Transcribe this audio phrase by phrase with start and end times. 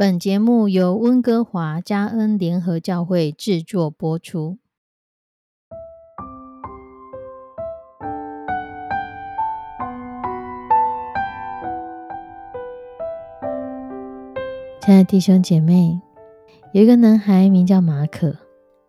[0.00, 4.58] 本节目由温哥华加恩联合教会制作播出。
[14.80, 16.00] 亲爱的弟兄姐妹，
[16.70, 18.36] 有一个男孩名叫马可，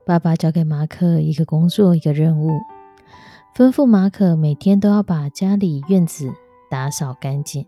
[0.05, 2.51] 爸爸交给马可一个工作，一个任务，
[3.57, 6.31] 吩咐马可每天都要把家里院子
[6.69, 7.65] 打扫干净。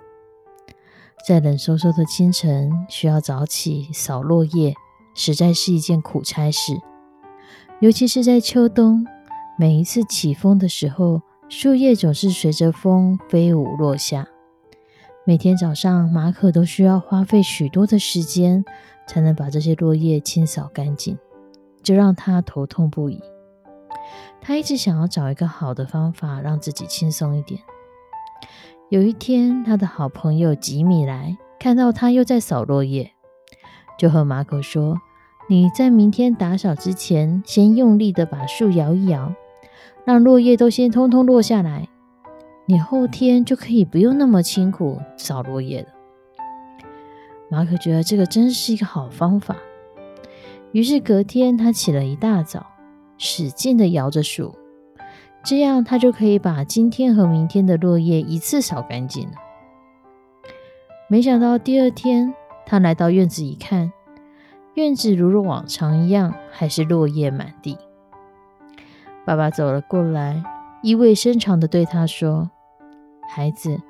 [1.25, 4.73] 在冷飕飕的清晨，需要早起扫落叶，
[5.13, 6.73] 实在是一件苦差事。
[7.79, 9.05] 尤其是在秋冬，
[9.57, 14.27] 每一次起风的时候，树叶总是随着风飞舞落下。
[15.23, 18.65] 每天早上，马可都需要花费许多的时间，
[19.07, 21.17] 才能把这些落叶清扫干净，
[21.83, 23.21] 这让他头痛不已。
[24.41, 27.61] 他一直想要找一个好的方法，让自己轻松一点。
[28.91, 33.13] 有一天，他的好朋友吉米来看到他又在扫落叶，
[33.97, 34.97] 就和马可说
[35.47, 39.33] ：“你在明天打扫之前，先用力的把树摇一摇，
[40.03, 41.87] 让落叶都先通通落下来，
[42.65, 45.87] 你后天就可以不用那么辛苦扫落叶了。”
[47.49, 49.55] 马可觉得这个真是一个好方法，
[50.73, 52.65] 于是隔天他起了一大早，
[53.17, 54.53] 使劲的摇着树。
[55.43, 59.33] 这样，他就可以把今天和明天的落叶一次扫干净了。
[61.09, 62.33] 没想到第二天，
[62.65, 63.91] 他来到院子一看，
[64.75, 67.77] 院子如若往常一样，还是落叶满地。
[69.25, 70.43] 爸爸走了过来，
[70.81, 72.49] 意味深长地对他说
[73.29, 73.81] ：“孩子，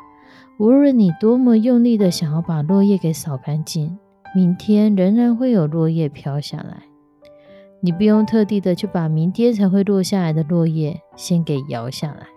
[0.58, 4.00] 无论你多么用力的想要把落叶给扫干净，
[4.34, 6.84] 明天仍然会有落叶飘下来。”
[7.84, 12.28] 你不用特地的去把明天才会落下来的落叶先给摇下来。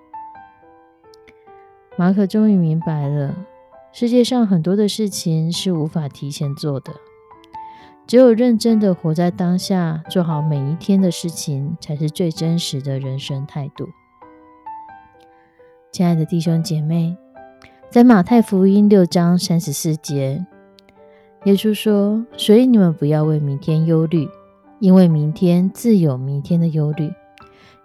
[1.99, 3.37] 马可终于明白了，
[3.93, 6.95] 世界上很多的事情是无法提前做的，
[8.07, 13.87] 只有认真的活在当下，做好每一天的事情，才是最真实的人生态度。
[15.93, 17.15] 亲爱的弟兄姐妹，
[17.91, 20.45] 在马太福音六章三十四节，
[21.45, 24.27] 耶稣说：“所以你们不要为明天忧虑。”
[24.85, 27.11] 因为明天自有明天的忧虑，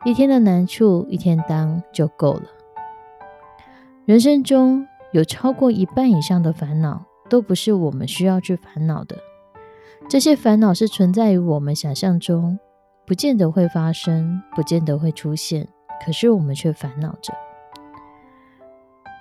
[0.04, 2.44] 一天的难处一天当就够了。
[4.04, 9.16] 人生中有超过一半以上的烦恼都不是我们需要去烦恼的，
[10.10, 12.60] 这些烦恼是存在于我们想象中，
[13.08, 15.70] 不见得会发生，不见得会出现，
[16.06, 17.34] 可是我们却烦恼着。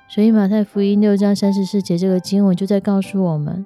[0.09, 3.65] 所以马太福音六章三十四节这个经文就在告诉我们。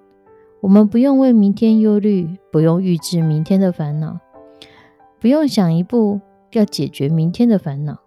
[0.62, 4.20] 我们不用为明天忧虑，不用预知明天的烦恼，
[5.20, 6.20] 不用想一步
[6.52, 7.98] 要解决明天的烦恼，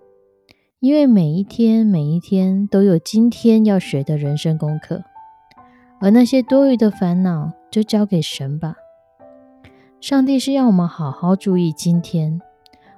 [0.79, 5.03] 因为每一天每一天都有今天要学的人生功课，
[5.99, 8.75] 而那些多余的烦恼就交给神吧。
[9.99, 12.39] 上帝是要我们好好注意今天，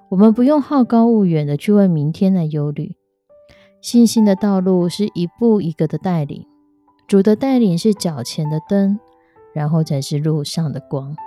[0.09, 2.95] 我们不用好高骛远的去为明天来忧虑。
[3.81, 6.45] 信心的道路是一步一个的带领，
[7.07, 8.99] 主的带领是脚前的灯。
[9.57, 11.17] 然后才是路上的光。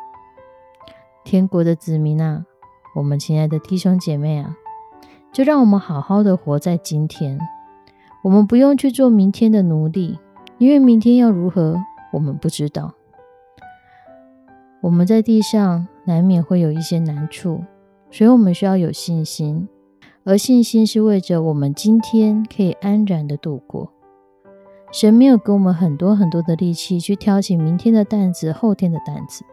[1.24, 2.44] 天国的子民啊，
[2.94, 4.56] 我们亲爱的弟兄姐妹啊，
[5.32, 7.41] 就让我们好好的活在今天。
[8.22, 10.20] 我们不用去做明天的奴隶，
[10.58, 11.76] 因为明天要如何，
[12.12, 12.94] 我们不知道。
[14.80, 17.64] 我们在地上难免会有一些难处，
[18.12, 19.68] 所以我们需要有信心，
[20.22, 23.92] 而信心是为着我们今天可以安然的度过。
[24.92, 29.44] 神没有给我们很多很多的力气去挑起明天的担子、后天的担子，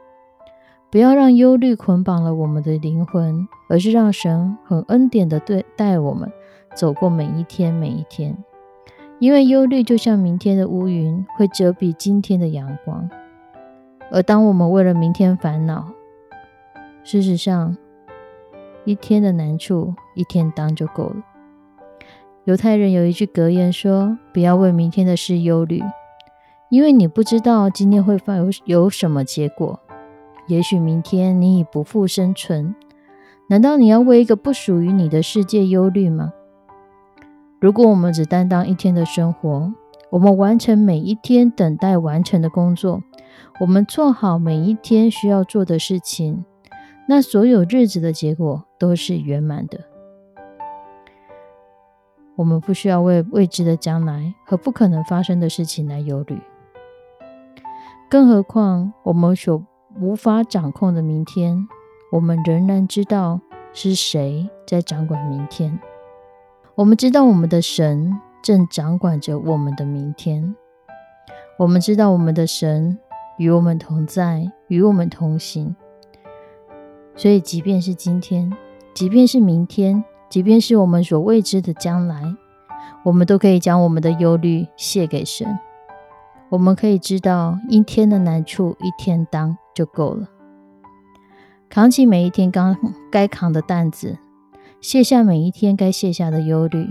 [0.89, 6.31] 不要让忧虑捆绑了我们的灵魂，而是让神很恩典的对待我们
[6.75, 8.35] 走过每一天每一天。
[9.19, 13.09] 因为忧虑就像明天的乌云，会遮蔽今天的阳光。
[14.11, 15.91] 而当我们为了明天烦恼，
[17.03, 17.77] 事实上，
[18.85, 21.23] 一天的难处一天当就够了。
[22.47, 25.83] 犹太人有一句格言说：“不要为明天的事忧虑，
[26.69, 29.77] 因为你不知道今天会发有有什么结果。
[30.47, 32.73] 也许明天你已不复生存，
[33.49, 36.31] 难道你要为一个不属于你的世界忧虑吗？
[37.59, 39.73] 如果我们只担当一天的生活，
[40.09, 43.03] 我们完成每一天等待完成的工作，
[43.59, 46.45] 我们做好每一天需要做的事情，
[47.09, 49.81] 那所有日子的结果都是圆满的。”
[52.37, 56.39] 我们不需要为未知的将来和不可能发生的事情来忧虑，
[58.07, 59.61] 更何况我们所
[59.99, 61.67] 无法掌控的明天，
[62.11, 63.41] 我们仍然知道
[63.73, 65.79] 是谁在掌管明天。
[66.75, 70.55] 我们知道我们的神正掌管着我们的明天，
[71.57, 72.99] 我们知道我们的神
[73.39, 75.75] 与我们同在，与我们同行。
[77.15, 78.55] 所以，即便是今天，
[78.93, 82.21] 即便是明天，即便是我们所未知的将来，
[83.03, 85.57] 我们都可以将我们的忧虑卸给神。
[86.49, 90.27] 我们可以知道，一天的难处一天当就够了。
[91.69, 92.77] 扛起每一天刚
[93.11, 94.17] 该扛的担子，
[94.79, 96.87] 卸下每一天该卸下的忧虑，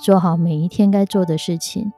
[0.00, 1.92] 做好每一天该做的事情。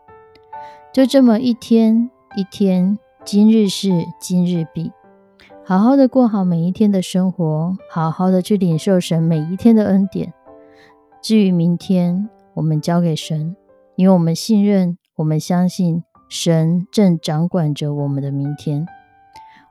[0.92, 4.92] 就这么一天一天，今日事今日毕。
[5.66, 10.32] 好好的过好每一天的生活，好好的去领受神每一天的恩典。
[11.24, 13.56] 至于明天，我们交给神，
[13.96, 18.86] 因为我们信任，我们相信神正掌管着我们的明天。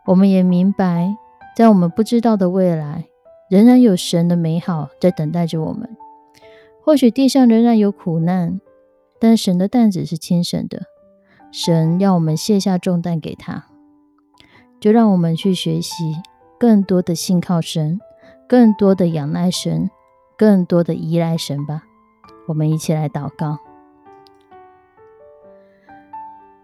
[0.08, 1.16] 我们也明白，
[1.56, 3.06] 在我们不知道的未来，
[3.52, 5.96] 仍然有神的美好在等待着我们。
[6.84, 8.60] 或许地上仍然有苦难，
[9.20, 10.88] 但神的担子是轻省的。
[11.52, 13.68] 神要我们卸下重担给他。
[14.80, 16.16] 就让我们去学习
[16.60, 18.00] 更多的信靠神，
[18.50, 19.92] 更多的仰赖神，
[20.38, 21.84] 更多的依赖神吧。
[22.48, 23.60] 我们一起来祷告。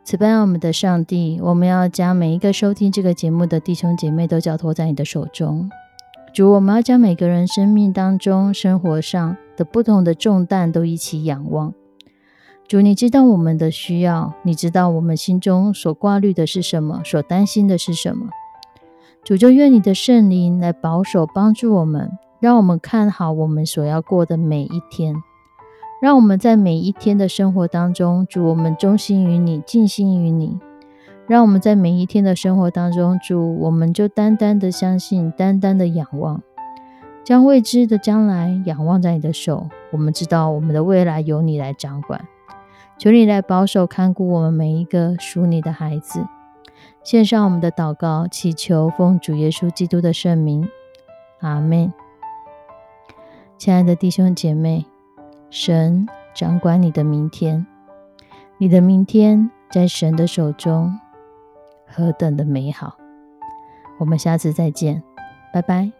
[0.04, 5.69] 慈悲我们的上帝，我们要将每一个收听这个节目的弟兄姐妹都交托在你的手中。
[6.33, 11.74] 主，我们要将每个人生命当中、生活上的不同的重担都一起仰望。
[12.68, 18.30] 主，你知道我们的需要，你知道我们心中所挂虑的是什么，所担心的是什么。
[19.24, 25.15] 主，就愿你的圣灵来保守帮助我们，让我们看好我们所要过的每一天，
[26.01, 30.57] 让我们在每一天的生活当中，主，我们忠心于你，尽心于你。
[31.27, 36.41] 让我们在每一天的生活当中，主，我们就单单的相信，单单的仰望，
[37.24, 39.68] 将未知的将来仰望在你的手。
[39.91, 42.25] 我们知道我们的未来由你来掌管。
[42.97, 46.25] 求你来保守看顾我们每一个属你的孩子，
[47.03, 50.68] 献上我们的祷告，祈求奉主耶稣基督的圣名，
[51.41, 51.94] 阿门。
[53.60, 54.86] 亲爱的弟兄姐妹，
[55.50, 57.68] 神掌管你的明天，
[58.58, 60.98] 你的明天在神的手中，
[61.86, 62.96] 何等的美好！
[64.00, 65.04] 我们下次再见，
[65.54, 65.92] 拜拜。